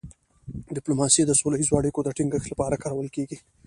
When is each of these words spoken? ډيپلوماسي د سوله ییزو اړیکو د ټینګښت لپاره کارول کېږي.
ډيپلوماسي 0.75 1.21
د 1.25 1.31
سوله 1.39 1.55
ییزو 1.59 1.79
اړیکو 1.79 1.99
د 2.03 2.09
ټینګښت 2.17 2.47
لپاره 2.49 2.79
کارول 2.83 3.07
کېږي. 3.15 3.37